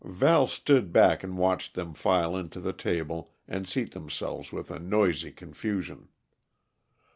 [0.03, 4.71] Val stood back and watched them file in to the table and seat themselves with
[4.71, 6.07] a noisy confusion.